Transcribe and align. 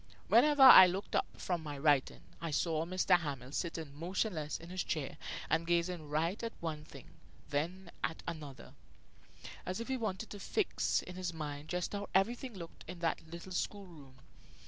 Whenever 0.29 0.63
I 0.63 0.87
looked 0.87 1.15
up 1.15 1.27
from 1.37 1.61
my 1.61 1.77
writing 1.77 2.21
I 2.41 2.49
saw 2.49 2.81
M. 2.81 2.91
Hamel 3.19 3.51
sitting 3.51 3.93
motionless 3.93 4.57
in 4.59 4.69
his 4.71 4.83
chair 4.83 5.15
and 5.47 5.67
gazing 5.67 6.09
first 6.09 6.43
at 6.43 6.53
one 6.59 6.83
thing, 6.85 7.05
then 7.49 7.91
at 8.03 8.23
another, 8.27 8.73
as 9.63 9.79
if 9.79 9.89
he 9.89 9.97
wanted 9.97 10.31
to 10.31 10.39
fix 10.39 11.03
in 11.03 11.17
his 11.17 11.35
mind 11.35 11.69
just 11.69 11.93
how 11.93 12.09
everything 12.15 12.55
looked 12.55 12.83
in 12.87 12.97
that 13.01 13.29
little 13.31 13.51
school 13.51 13.85
room. 13.85 14.15